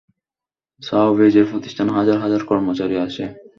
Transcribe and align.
সাওভ্যাজের 0.81 1.45
প্রতিষ্ঠানে 1.51 1.91
হাজার 1.97 2.17
হাজার 2.23 2.41
কর্মচারী 2.49 2.95
আছে। 3.05 3.23